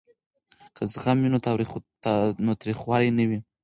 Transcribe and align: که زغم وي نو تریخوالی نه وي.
که 0.75 0.83
زغم 0.93 1.17
وي 1.21 1.29
نو 2.45 2.53
تریخوالی 2.61 3.09
نه 3.17 3.23
وي. 3.29 3.39